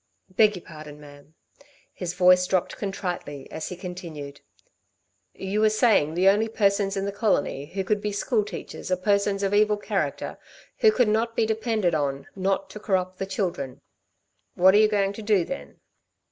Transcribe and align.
"Beg 0.31 0.55
your 0.55 0.65
pardon, 0.65 0.99
ma'am" 0.99 1.35
his 1.93 2.15
voice 2.15 2.47
dropped 2.47 2.75
contritely 2.75 3.47
as 3.51 3.69
he 3.69 3.75
continued 3.75 4.41
"You 5.35 5.61
were 5.61 5.69
saying 5.69 6.15
the 6.15 6.27
only 6.27 6.47
persons 6.47 6.97
in 6.97 7.05
the 7.05 7.11
colony 7.11 7.67
who 7.67 7.83
could 7.83 8.01
be 8.01 8.11
school 8.11 8.43
teachers 8.43 8.89
are 8.89 8.95
persons 8.97 9.43
of 9.43 9.53
evil 9.53 9.77
character 9.77 10.39
who 10.79 10.91
could 10.91 11.07
not 11.07 11.35
be 11.35 11.45
depended 11.45 11.93
on 11.93 12.25
not 12.35 12.67
to 12.71 12.79
corrupt 12.79 13.19
the 13.19 13.27
children. 13.27 13.79
What 14.55 14.73
are 14.73 14.79
you 14.79 14.87
going 14.87 15.13
to 15.13 15.21
do 15.21 15.45
then?" 15.45 15.79